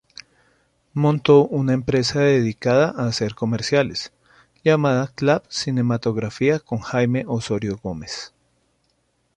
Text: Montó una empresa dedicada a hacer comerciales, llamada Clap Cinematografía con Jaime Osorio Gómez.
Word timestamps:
Montó 0.93 1.45
una 1.47 1.73
empresa 1.73 2.21
dedicada 2.21 2.89
a 2.97 3.05
hacer 3.05 3.35
comerciales, 3.35 4.11
llamada 4.63 5.11
Clap 5.13 5.45
Cinematografía 5.51 6.57
con 6.57 6.79
Jaime 6.79 7.23
Osorio 7.27 7.77
Gómez. 7.83 8.33